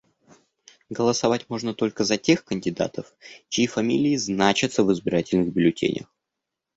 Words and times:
Голосовать 0.89 1.47
можно 1.47 1.75
только 1.75 2.03
за 2.05 2.17
тех 2.17 2.43
кандидатов, 2.43 3.13
чьи 3.49 3.67
фамилии 3.67 4.15
значатся 4.15 4.83
в 4.83 4.91
избирательных 4.91 5.53
бюллетенях. 5.53 6.07